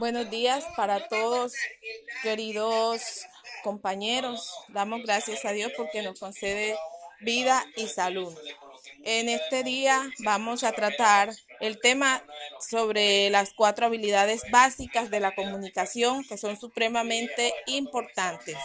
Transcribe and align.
Buenos 0.00 0.30
días 0.30 0.64
para 0.78 1.08
todos, 1.08 1.52
queridos 2.22 3.26
compañeros. 3.62 4.50
Damos 4.68 5.02
gracias 5.02 5.44
a 5.44 5.52
Dios 5.52 5.72
porque 5.76 6.00
nos 6.00 6.18
concede 6.18 6.74
vida 7.20 7.62
y 7.76 7.86
salud. 7.86 8.34
En 9.04 9.28
este 9.28 9.62
día 9.62 10.02
vamos 10.20 10.64
a 10.64 10.72
tratar 10.72 11.28
el 11.60 11.78
tema 11.80 12.24
sobre 12.66 13.28
las 13.28 13.52
cuatro 13.52 13.84
habilidades 13.84 14.50
básicas 14.50 15.10
de 15.10 15.20
la 15.20 15.34
comunicación 15.34 16.24
que 16.24 16.38
son 16.38 16.58
supremamente 16.58 17.52
importantes. 17.66 18.56